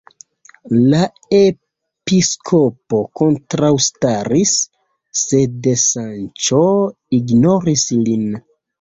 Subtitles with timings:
[0.93, 1.01] La
[1.39, 4.57] episkopo kontraŭstaris,
[5.23, 6.67] sed Sanĉo
[7.23, 8.31] ignoris lin.